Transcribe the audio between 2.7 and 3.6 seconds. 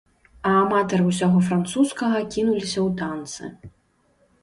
ў танцы.